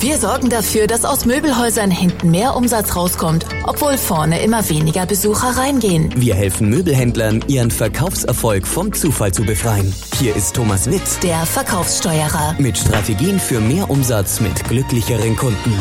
[0.00, 5.56] Wir sorgen dafür, dass aus Möbelhäusern hinten mehr Umsatz rauskommt, obwohl vorne immer weniger Besucher
[5.56, 6.12] reingehen.
[6.16, 9.92] Wir helfen Möbelhändlern, ihren Verkaufserfolg vom Zufall zu befreien.
[10.20, 12.54] Hier ist Thomas Witt, Der Verkaufssteuerer.
[12.58, 15.72] mit Strategien für mehr Umsatz mit glücklicheren Kunden.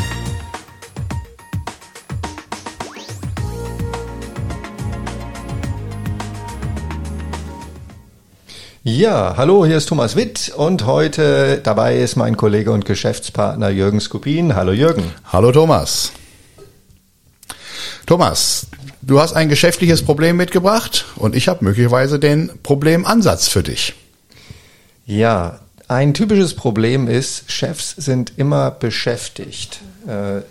[8.90, 14.00] Ja, hallo, hier ist Thomas Witt und heute dabei ist mein Kollege und Geschäftspartner Jürgen
[14.00, 14.56] Skupin.
[14.56, 15.04] Hallo Jürgen.
[15.26, 16.14] Hallo Thomas.
[18.06, 18.68] Thomas,
[19.02, 23.94] du hast ein geschäftliches Problem mitgebracht und ich habe möglicherweise den Problemansatz für dich.
[25.06, 29.82] Ja, ein typisches Problem ist, Chefs sind immer beschäftigt.
[30.08, 30.44] Äh,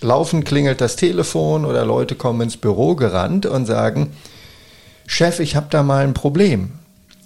[0.00, 4.12] laufend klingelt das Telefon oder Leute kommen ins Büro gerannt und sagen,
[5.08, 6.74] Chef, ich habe da mal ein Problem.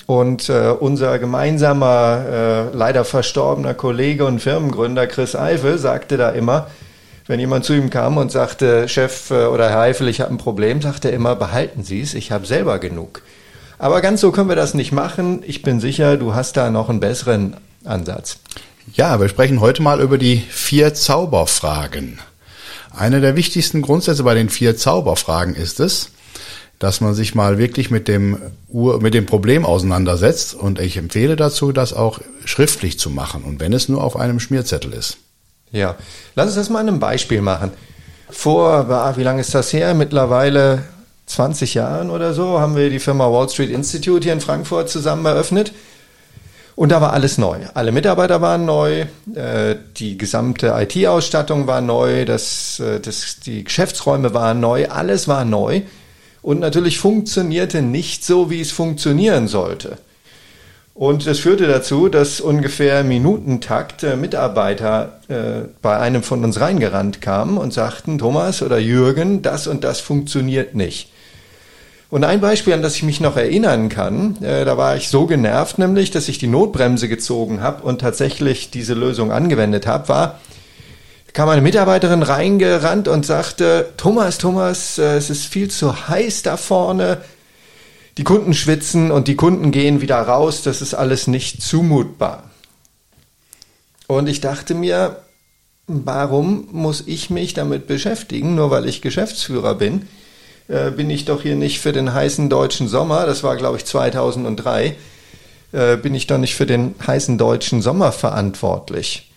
[0.06, 2.24] Und äh, unser gemeinsamer,
[2.72, 6.66] äh, leider verstorbener Kollege und Firmengründer Chris Eifel sagte da immer,
[7.26, 10.38] wenn jemand zu ihm kam und sagte, Chef äh, oder Herr Eifel, ich habe ein
[10.38, 13.22] Problem, sagte er immer, behalten Sie es, ich habe selber genug.
[13.78, 15.42] Aber ganz so können wir das nicht machen.
[15.46, 18.38] Ich bin sicher, du hast da noch einen besseren Ansatz.
[18.92, 22.18] Ja, wir sprechen heute mal über die vier Zauberfragen.
[22.96, 26.10] Eine der wichtigsten Grundsätze bei den vier Zauberfragen ist es,
[26.84, 28.36] dass man sich mal wirklich mit dem
[28.68, 33.58] Ur, mit dem Problem auseinandersetzt und ich empfehle dazu, das auch schriftlich zu machen und
[33.58, 35.16] wenn es nur auf einem Schmierzettel ist.
[35.72, 35.96] Ja,
[36.34, 37.70] lass uns das mal an einem Beispiel machen.
[38.28, 39.94] Vor, wie lange ist das her?
[39.94, 40.82] Mittlerweile
[41.24, 45.24] 20 Jahren oder so haben wir die Firma Wall Street Institute hier in Frankfurt zusammen
[45.24, 45.72] eröffnet.
[46.76, 47.60] Und da war alles neu.
[47.72, 54.34] Alle Mitarbeiter waren neu, äh, die gesamte IT-Ausstattung war neu, das, äh, das, die Geschäftsräume
[54.34, 55.80] waren neu, alles war neu.
[56.44, 59.96] Und natürlich funktionierte nicht so, wie es funktionieren sollte.
[60.92, 67.22] Und das führte dazu, dass ungefähr Minutentakt äh, Mitarbeiter äh, bei einem von uns reingerannt
[67.22, 71.10] kamen und sagten, Thomas oder Jürgen, das und das funktioniert nicht.
[72.10, 75.24] Und ein Beispiel, an das ich mich noch erinnern kann, äh, da war ich so
[75.24, 80.40] genervt nämlich, dass ich die Notbremse gezogen habe und tatsächlich diese Lösung angewendet habe, war,
[81.34, 86.56] kam eine Mitarbeiterin reingerannt und sagte, Thomas, Thomas, äh, es ist viel zu heiß da
[86.56, 87.20] vorne,
[88.16, 92.44] die Kunden schwitzen und die Kunden gehen wieder raus, das ist alles nicht zumutbar.
[94.06, 95.22] Und ich dachte mir,
[95.88, 100.06] warum muss ich mich damit beschäftigen, nur weil ich Geschäftsführer bin?
[100.68, 103.84] Äh, bin ich doch hier nicht für den heißen deutschen Sommer, das war glaube ich
[103.84, 104.94] 2003,
[105.72, 109.32] äh, bin ich doch nicht für den heißen deutschen Sommer verantwortlich.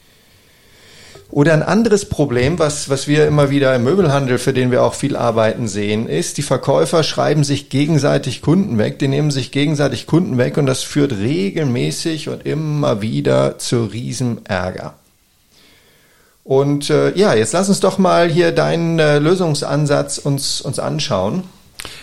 [1.37, 4.95] Oder ein anderes Problem, was, was wir immer wieder im Möbelhandel, für den wir auch
[4.95, 10.07] viel arbeiten, sehen, ist, die Verkäufer schreiben sich gegenseitig Kunden weg, die nehmen sich gegenseitig
[10.07, 14.95] Kunden weg und das führt regelmäßig und immer wieder zu Riesenärger.
[16.43, 21.43] Und äh, ja, jetzt lass uns doch mal hier deinen äh, Lösungsansatz uns, uns anschauen.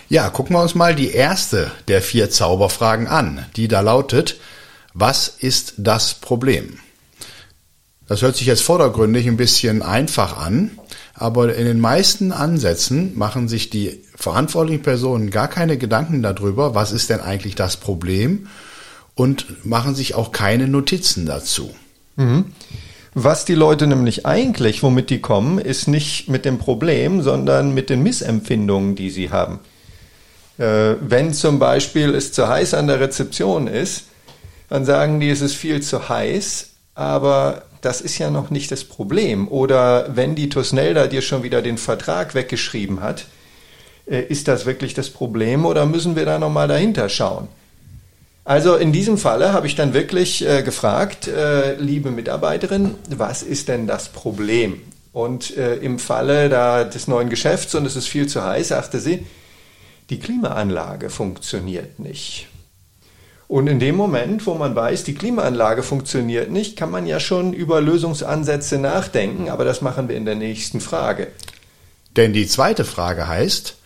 [0.08, 4.36] Ja, gucken wir uns mal die erste der vier Zauberfragen an, die da lautet,
[4.92, 6.78] was ist das Problem?
[8.06, 10.72] Das hört sich jetzt vordergründig ein bisschen einfach an,
[11.14, 16.92] aber in den meisten Ansätzen machen sich die verantwortlichen Personen gar keine Gedanken darüber, was
[16.92, 18.48] ist denn eigentlich das Problem
[19.14, 21.74] und machen sich auch keine Notizen dazu.
[22.16, 22.46] Mhm.
[23.14, 27.88] Was die Leute nämlich eigentlich, womit die kommen, ist nicht mit dem Problem, sondern mit
[27.88, 29.60] den Missempfindungen, die sie haben.
[30.58, 34.06] Äh, wenn zum Beispiel es zu heiß an der Rezeption ist,
[34.68, 38.84] dann sagen die, es ist viel zu heiß, aber das ist ja noch nicht das
[38.84, 39.48] Problem.
[39.48, 43.26] Oder wenn die Tusnelda dir schon wieder den Vertrag weggeschrieben hat,
[44.06, 47.48] äh, ist das wirklich das Problem oder müssen wir da nochmal dahinter schauen?
[48.44, 53.68] Also in diesem Falle habe ich dann wirklich äh, gefragt, äh, liebe Mitarbeiterin, was ist
[53.68, 54.82] denn das Problem?
[55.12, 59.00] Und äh, im Falle da des neuen Geschäfts und es ist viel zu heiß, sagte
[59.00, 59.24] sie,
[60.10, 62.48] die Klimaanlage funktioniert nicht.
[63.54, 67.52] Und in dem Moment, wo man weiß, die Klimaanlage funktioniert nicht, kann man ja schon
[67.52, 71.28] über Lösungsansätze nachdenken, aber das machen wir in der nächsten Frage.
[72.16, 73.76] Denn die zweite Frage heißt,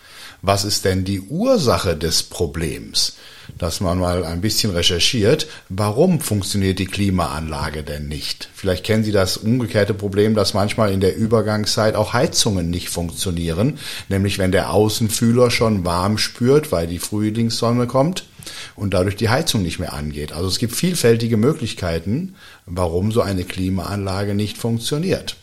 [0.41, 3.19] was ist denn die Ursache des Problems?
[3.59, 8.49] Dass man mal ein bisschen recherchiert, warum funktioniert die Klimaanlage denn nicht?
[8.55, 13.79] Vielleicht kennen Sie das umgekehrte Problem, dass manchmal in der Übergangszeit auch Heizungen nicht funktionieren,
[14.09, 18.25] nämlich wenn der Außenfühler schon warm spürt, weil die Frühlingssonne kommt
[18.77, 20.33] und dadurch die Heizung nicht mehr angeht.
[20.33, 22.35] Also es gibt vielfältige Möglichkeiten,
[22.67, 25.37] warum so eine Klimaanlage nicht funktioniert.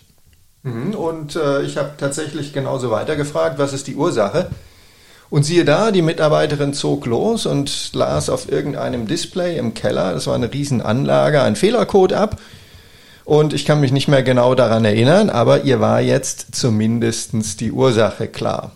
[0.63, 4.50] Mhm, und äh, ich habe tatsächlich genauso weitergefragt, was ist die Ursache?
[5.30, 10.28] Und siehe da, die Mitarbeiterin zog los und las auf irgendeinem Display im Keller, das
[10.28, 12.40] war eine Riesenanlage, einen Fehlercode ab.
[13.25, 17.72] Und ich kann mich nicht mehr genau daran erinnern, aber ihr war jetzt zumindestens die
[17.72, 18.72] Ursache klar.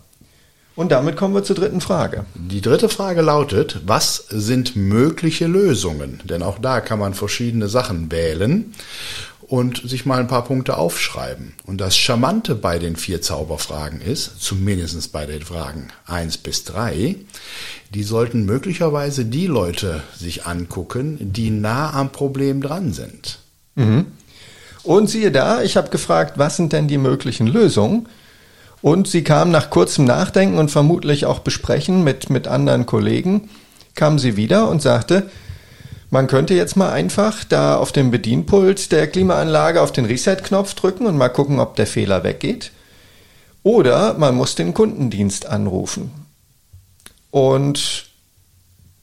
[0.79, 2.23] Und damit kommen wir zur dritten Frage.
[2.35, 6.21] Die dritte Frage lautet, was sind mögliche Lösungen?
[6.23, 8.73] Denn auch da kann man verschiedene Sachen wählen
[9.41, 11.51] und sich mal ein paar Punkte aufschreiben.
[11.65, 17.17] Und das Charmante bei den vier Zauberfragen ist, zumindest bei den Fragen eins bis drei,
[17.93, 23.39] die sollten möglicherweise die Leute sich angucken, die nah am Problem dran sind.
[23.75, 24.05] Mhm.
[24.83, 28.07] Und siehe da, ich habe gefragt, was sind denn die möglichen Lösungen?
[28.81, 33.49] Und sie kam nach kurzem Nachdenken und vermutlich auch Besprechen mit, mit anderen Kollegen,
[33.95, 35.29] kam sie wieder und sagte,
[36.09, 41.05] man könnte jetzt mal einfach da auf dem Bedienpult der Klimaanlage auf den Reset-Knopf drücken
[41.05, 42.71] und mal gucken, ob der Fehler weggeht.
[43.61, 46.11] Oder man muss den Kundendienst anrufen.
[47.29, 48.08] Und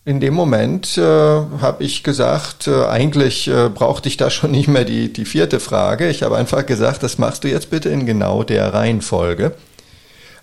[0.06, 4.68] in dem Moment äh, habe ich gesagt, äh, eigentlich äh, brauchte ich da schon nicht
[4.68, 6.08] mehr die, die vierte Frage.
[6.08, 9.52] Ich habe einfach gesagt, das machst du jetzt bitte in genau der Reihenfolge.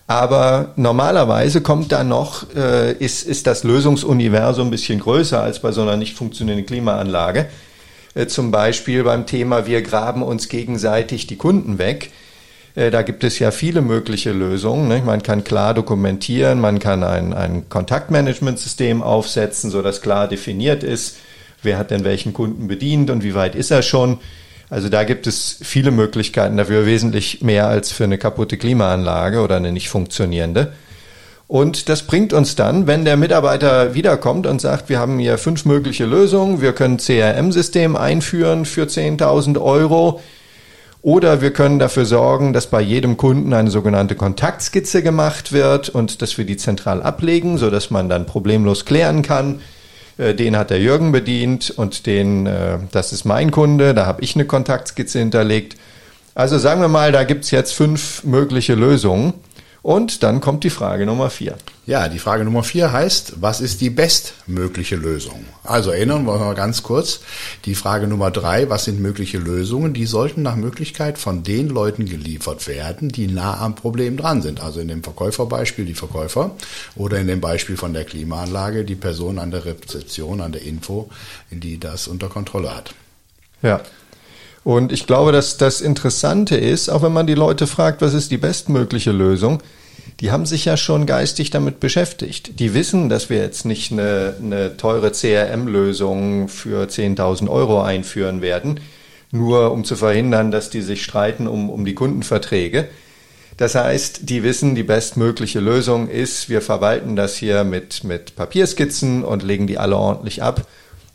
[0.06, 5.72] Aber normalerweise kommt da noch, äh, ist, ist das Lösungsuniversum ein bisschen größer als bei
[5.72, 7.48] so einer nicht funktionierenden Klimaanlage.
[8.16, 12.12] Äh, zum Beispiel beim Thema, wir graben uns gegenseitig die Kunden weg.
[12.76, 14.88] Äh, da gibt es ja viele mögliche Lösungen.
[14.88, 15.02] Ne?
[15.06, 21.18] Man kann klar dokumentieren, man kann ein, ein Kontaktmanagementsystem aufsetzen, so dass klar definiert ist,
[21.62, 24.20] wer hat denn welchen Kunden bedient und wie weit ist er schon.
[24.70, 29.58] Also da gibt es viele Möglichkeiten dafür, wesentlich mehr als für eine kaputte Klimaanlage oder
[29.58, 30.74] eine nicht funktionierende.
[31.48, 35.66] Und das bringt uns dann, wenn der Mitarbeiter wiederkommt und sagt, wir haben hier fünf
[35.66, 40.22] mögliche Lösungen, wir können CRM-System einführen für 10.000 Euro,
[41.04, 46.22] oder wir können dafür sorgen, dass bei jedem Kunden eine sogenannte Kontaktskizze gemacht wird und
[46.22, 49.60] dass wir die zentral ablegen, so dass man dann problemlos klären kann.
[50.18, 54.22] Äh, den hat der Jürgen bedient und den, äh, das ist mein Kunde, da habe
[54.22, 55.76] ich eine Kontaktskizze hinterlegt.
[56.36, 59.34] Also sagen wir mal, da gibt's jetzt fünf mögliche Lösungen.
[59.84, 61.58] Und dann kommt die Frage Nummer vier.
[61.86, 65.44] Ja, die Frage Nummer vier heißt, was ist die bestmögliche Lösung?
[65.66, 67.20] Also erinnern wir uns mal ganz kurz.
[67.66, 69.94] Die Frage Nummer drei, was sind mögliche Lösungen?
[69.94, 74.62] Die sollten nach Möglichkeit von den Leuten geliefert werden, die nah am Problem dran sind.
[74.62, 76.52] Also in dem Verkäuferbeispiel die Verkäufer
[76.96, 81.10] oder in dem Beispiel von der Klimaanlage die Person an der Rezeption, an der Info,
[81.52, 82.96] die das unter Kontrolle hat.
[83.62, 83.82] Ja.
[84.64, 88.32] Und ich glaube, dass das Interessante ist, auch wenn man die Leute fragt, was ist
[88.32, 89.62] die bestmögliche Lösung,
[90.20, 92.60] die haben sich ja schon geistig damit beschäftigt.
[92.60, 98.80] Die wissen, dass wir jetzt nicht eine, eine teure CRM-Lösung für 10.000 Euro einführen werden,
[99.32, 102.88] nur um zu verhindern, dass die sich streiten um, um die Kundenverträge.
[103.58, 109.24] Das heißt, die wissen, die bestmögliche Lösung ist, wir verwalten das hier mit, mit Papierskizzen
[109.24, 110.68] und legen die alle ordentlich ab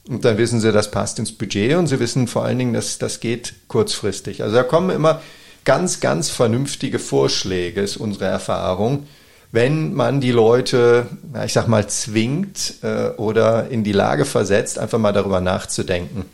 [0.09, 2.99] und dann wissen sie, das passt ins Budget und sie wissen vor allen Dingen, dass
[2.99, 4.43] das geht kurzfristig.
[4.43, 5.21] Also da kommen immer
[5.65, 9.07] ganz, ganz vernünftige Vorschläge, ist unsere Erfahrung,
[9.53, 11.07] wenn man die Leute,
[11.45, 16.25] ich sag mal, zwingt äh, oder in die Lage versetzt, einfach mal darüber nachzudenken,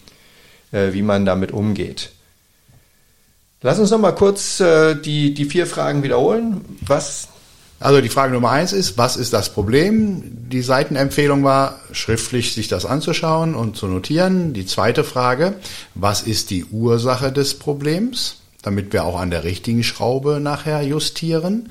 [0.72, 2.10] äh, wie man damit umgeht.
[3.60, 6.60] Lass uns noch mal kurz äh, die, die vier Fragen wiederholen.
[6.82, 7.28] Was
[7.84, 10.22] also die Frage Nummer eins ist, was ist das Problem?
[10.48, 14.54] Die Seitenempfehlung war, schriftlich sich das anzuschauen und zu notieren.
[14.54, 15.56] Die zweite Frage,
[15.94, 18.36] was ist die Ursache des Problems?
[18.64, 21.68] Damit wir auch an der richtigen Schraube nachher justieren.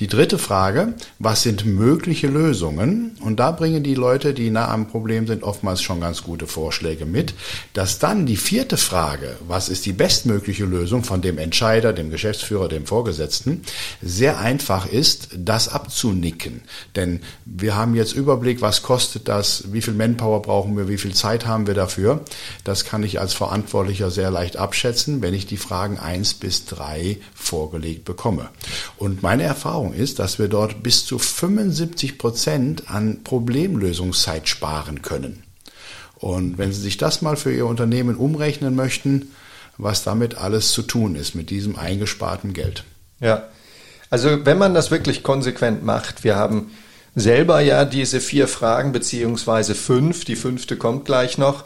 [0.00, 3.16] Die dritte Frage, was sind mögliche Lösungen?
[3.20, 7.04] Und da bringen die Leute, die nah am Problem sind, oftmals schon ganz gute Vorschläge
[7.04, 7.34] mit.
[7.72, 12.68] Dass dann die vierte Frage, was ist die bestmögliche Lösung von dem Entscheider, dem Geschäftsführer,
[12.68, 13.62] dem Vorgesetzten,
[14.00, 16.62] sehr einfach ist, das abzunicken.
[16.94, 21.14] Denn wir haben jetzt Überblick, was kostet das, wie viel Manpower brauchen wir, wie viel
[21.14, 22.24] Zeit haben wir dafür.
[22.62, 27.18] Das kann ich als Verantwortlicher sehr leicht abschätzen, wenn ich die Fragen eins bis drei
[27.34, 28.48] vorgelegt bekomme.
[28.96, 35.42] Und meine Erfahrung ist, dass wir dort bis zu 75 Prozent an Problemlösungszeit sparen können.
[36.16, 39.32] Und wenn Sie sich das mal für Ihr Unternehmen umrechnen möchten,
[39.78, 42.84] was damit alles zu tun ist mit diesem eingesparten Geld.
[43.20, 43.48] Ja,
[44.10, 46.70] also wenn man das wirklich konsequent macht, wir haben
[47.14, 51.64] selber ja diese vier Fragen beziehungsweise fünf, die fünfte kommt gleich noch,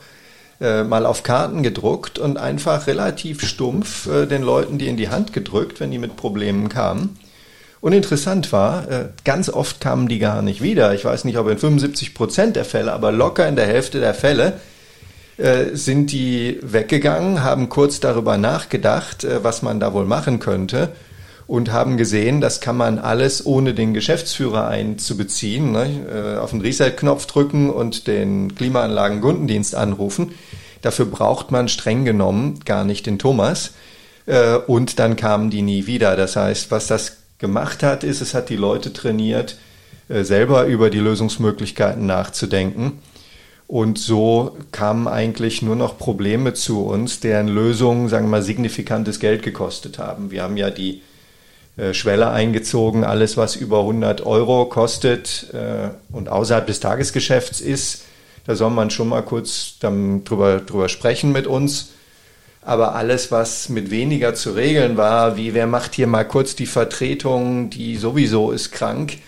[0.61, 5.09] äh, mal auf Karten gedruckt und einfach relativ stumpf äh, den Leuten die in die
[5.09, 7.19] Hand gedrückt, wenn die mit Problemen kamen.
[7.81, 10.95] Und interessant war, äh, ganz oft kamen die gar nicht wieder.
[10.95, 14.13] Ich weiß nicht, ob in 75 Prozent der Fälle, aber locker in der Hälfte der
[14.13, 14.61] Fälle
[15.39, 20.93] äh, sind die weggegangen, haben kurz darüber nachgedacht, äh, was man da wohl machen könnte
[21.51, 26.37] und haben gesehen, das kann man alles ohne den Geschäftsführer einzubeziehen, ne?
[26.37, 30.31] Äh, auf den Reset-Knopf drücken und den Klimaanlagen-Kundendienst anrufen.
[30.81, 33.73] Dafür braucht man streng genommen gar nicht den Thomas.
[34.27, 36.15] Äh, und dann kamen die nie wieder.
[36.15, 39.59] Das heißt, was das gemacht hat, ist, es hat die Leute trainiert,
[40.09, 43.01] äh, selber über die Lösungsmöglichkeiten nachzudenken.
[43.67, 49.19] Und so kamen eigentlich nur noch Probleme zu uns, deren Lösungen, sagen wir mal, signifikantes
[49.19, 50.31] Geld gekostet haben.
[50.31, 51.03] Wir haben ja die
[51.95, 58.05] Schwelle eingezogen, alles was über 100 Euro kostet äh, und außerhalb des Tagesgeschäfts ist,
[58.47, 61.91] da soll man schon mal kurz drüber, drüber sprechen mit uns.
[62.63, 66.67] Aber alles, was mit weniger zu regeln war, wie wer macht hier mal kurz die
[66.67, 69.19] Vertretung, die sowieso ist krank,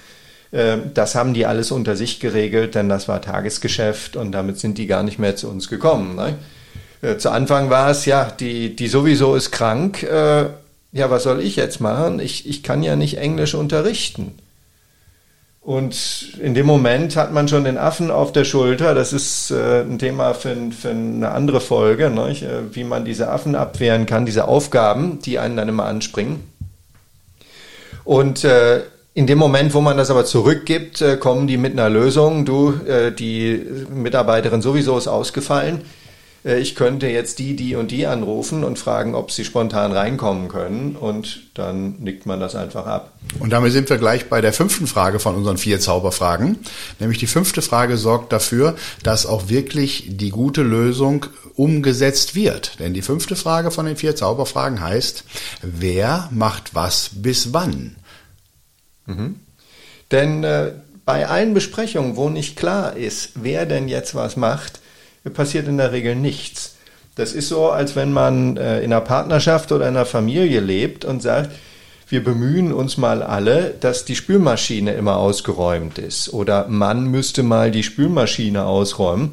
[0.50, 4.78] äh, das haben die alles unter sich geregelt, denn das war Tagesgeschäft und damit sind
[4.78, 6.14] die gar nicht mehr zu uns gekommen.
[6.14, 6.34] Ne?
[7.00, 10.46] Äh, zu Anfang war es, ja, die, die sowieso ist krank, äh,
[10.92, 12.20] ja, was soll ich jetzt machen?
[12.20, 14.34] Ich, ich kann ja nicht Englisch unterrichten.
[15.62, 18.94] Und in dem Moment hat man schon den Affen auf der Schulter.
[18.94, 22.34] Das ist äh, ein Thema für, für eine andere Folge, ne?
[22.72, 26.40] wie man diese Affen abwehren kann, diese Aufgaben, die einen dann immer anspringen.
[28.04, 28.82] Und äh,
[29.14, 32.44] in dem Moment, wo man das aber zurückgibt, äh, kommen die mit einer Lösung.
[32.44, 36.01] Du, äh, die Mitarbeiterin sowieso ist ausgefallen äh,
[36.44, 40.96] ich könnte jetzt die, die und die anrufen und fragen, ob sie spontan reinkommen können
[40.96, 43.12] und dann nickt man das einfach ab.
[43.38, 46.58] Und damit sind wir gleich bei der fünften Frage von unseren vier Zauberfragen.
[46.98, 52.80] Nämlich die fünfte Frage sorgt dafür, dass auch wirklich die gute Lösung umgesetzt wird.
[52.80, 55.24] Denn die fünfte Frage von den vier Zauberfragen heißt,
[55.62, 57.96] wer macht was bis wann?
[59.06, 59.36] Mhm.
[60.10, 60.72] Denn äh,
[61.04, 64.81] bei allen Besprechungen, wo nicht klar ist, wer denn jetzt was macht,
[65.30, 66.76] passiert in der Regel nichts.
[67.14, 71.04] Das ist so, als wenn man äh, in einer Partnerschaft oder in einer Familie lebt
[71.04, 71.50] und sagt,
[72.08, 76.32] wir bemühen uns mal alle, dass die Spülmaschine immer ausgeräumt ist.
[76.32, 79.32] Oder man müsste mal die Spülmaschine ausräumen.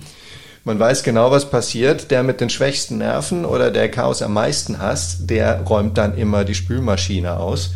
[0.64, 2.12] Man weiß genau, was passiert.
[2.12, 6.46] Der mit den schwächsten Nerven oder der Chaos am meisten hasst, der räumt dann immer
[6.46, 7.72] die Spülmaschine aus.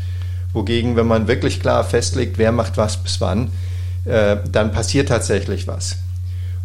[0.54, 3.52] Wogegen, wenn man wirklich klar festlegt, wer macht was bis wann,
[4.06, 5.98] äh, dann passiert tatsächlich was.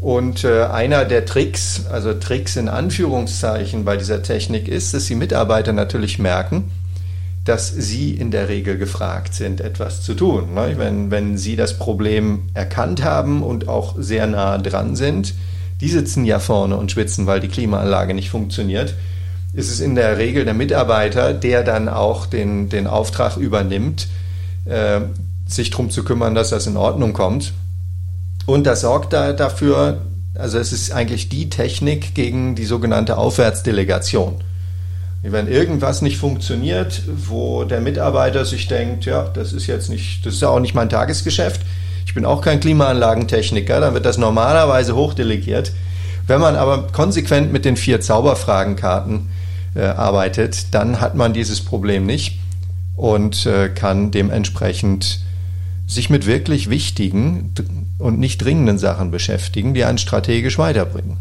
[0.01, 5.17] Und äh, einer der Tricks, also Tricks in Anführungszeichen bei dieser Technik ist, dass die
[5.17, 6.71] Mitarbeiter natürlich merken,
[7.45, 10.55] dass sie in der Regel gefragt sind, etwas zu tun.
[10.55, 10.75] Ne?
[10.77, 15.35] Wenn, wenn sie das Problem erkannt haben und auch sehr nah dran sind,
[15.81, 18.95] die sitzen ja vorne und schwitzen, weil die Klimaanlage nicht funktioniert,
[19.53, 24.09] ist es in der Regel der Mitarbeiter, der dann auch den, den Auftrag übernimmt,
[24.67, 25.01] äh,
[25.47, 27.55] sich darum zu kümmern, dass das in Ordnung kommt.
[28.49, 29.99] Und das sorgt da dafür,
[30.35, 34.37] also es ist eigentlich die Technik gegen die sogenannte Aufwärtsdelegation.
[35.21, 40.33] Wenn irgendwas nicht funktioniert, wo der Mitarbeiter sich denkt, ja, das ist jetzt nicht, das
[40.33, 41.61] ist ja auch nicht mein Tagesgeschäft,
[42.07, 45.73] ich bin auch kein Klimaanlagentechniker, dann wird das normalerweise hochdelegiert.
[46.27, 49.29] Wenn man aber konsequent mit den vier Zauberfragenkarten
[49.75, 52.39] äh, arbeitet, dann hat man dieses Problem nicht
[52.97, 55.21] und äh, kann dementsprechend
[55.87, 57.55] sich mit wirklich wichtigen
[57.99, 61.19] und nicht dringenden Sachen beschäftigen, die einen strategisch weiterbringen.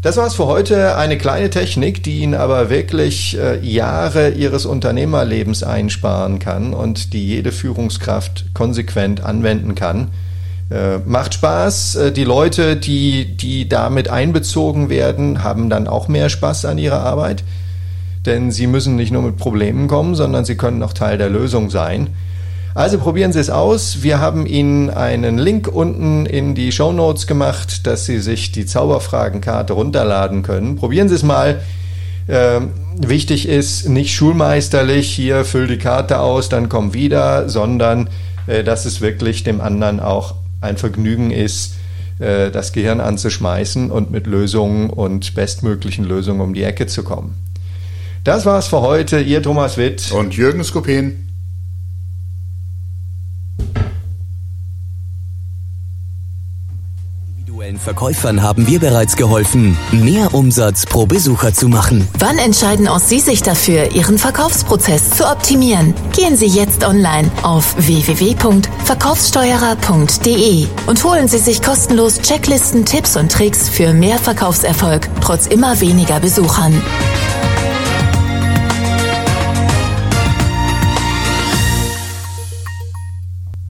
[0.00, 0.96] Das war's für heute.
[0.96, 7.26] Eine kleine Technik, die Ihnen aber wirklich äh, Jahre Ihres Unternehmerlebens einsparen kann und die
[7.26, 10.12] jede Führungskraft konsequent anwenden kann.
[10.70, 11.96] Äh, macht Spaß.
[11.96, 17.00] Äh, die Leute, die, die damit einbezogen werden, haben dann auch mehr Spaß an ihrer
[17.00, 17.42] Arbeit.
[18.24, 21.70] Denn sie müssen nicht nur mit Problemen kommen, sondern sie können auch Teil der Lösung
[21.70, 22.08] sein.
[22.74, 24.02] Also probieren Sie es aus.
[24.02, 28.66] Wir haben Ihnen einen Link unten in die Show Notes gemacht, dass Sie sich die
[28.66, 30.76] Zauberfragenkarte runterladen können.
[30.76, 31.60] Probieren Sie es mal.
[32.28, 38.10] Ähm, wichtig ist nicht schulmeisterlich, hier füll die Karte aus, dann komm wieder, sondern
[38.46, 41.76] äh, dass es wirklich dem anderen auch ein Vergnügen ist,
[42.18, 47.34] äh, das Gehirn anzuschmeißen und mit Lösungen und bestmöglichen Lösungen um die Ecke zu kommen.
[48.24, 49.20] Das war's für heute.
[49.20, 51.27] Ihr Thomas Witt und Jürgen Skopin.
[57.78, 62.06] Verkäufern haben wir bereits geholfen, mehr Umsatz pro Besucher zu machen.
[62.16, 65.92] Wann entscheiden auch Sie sich dafür, Ihren Verkaufsprozess zu optimieren?
[66.14, 73.68] Gehen Sie jetzt online auf www.verkaufssteuerer.de und holen Sie sich kostenlos Checklisten, Tipps und Tricks
[73.68, 76.80] für mehr Verkaufserfolg trotz immer weniger Besuchern.